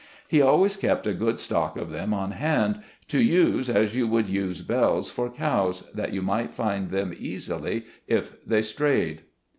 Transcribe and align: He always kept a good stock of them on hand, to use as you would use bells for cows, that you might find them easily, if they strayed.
He 0.27 0.41
always 0.41 0.77
kept 0.77 1.05
a 1.05 1.13
good 1.13 1.39
stock 1.39 1.77
of 1.77 1.91
them 1.91 2.11
on 2.11 2.31
hand, 2.31 2.81
to 3.07 3.21
use 3.21 3.69
as 3.69 3.95
you 3.95 4.07
would 4.07 4.27
use 4.27 4.63
bells 4.63 5.11
for 5.11 5.29
cows, 5.29 5.83
that 5.93 6.11
you 6.11 6.23
might 6.23 6.55
find 6.55 6.89
them 6.89 7.13
easily, 7.15 7.85
if 8.07 8.43
they 8.43 8.63
strayed. 8.63 9.21